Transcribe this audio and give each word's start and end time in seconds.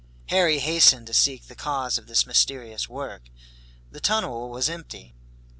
Harry 0.29 0.57
hastened 0.57 1.05
to 1.05 1.13
seek 1.13 1.43
the 1.45 1.53
cause 1.53 1.99
of 1.99 2.07
this 2.07 2.25
mysterious 2.25 2.89
work. 2.89 3.29
The 3.91 3.99
tunnel 3.99 4.49
was 4.49 4.67
empty. 4.67 5.13